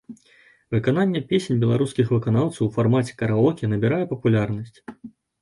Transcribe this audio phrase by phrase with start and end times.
[0.75, 4.77] Выкананне песень беларускіх выканаўцаў у фармаце караоке набірае папулярнасць.